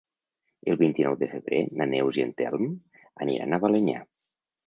[0.71, 2.65] El vint-i-nou de febrer na Neus i en Telm
[3.27, 4.01] aniran a Balenyà.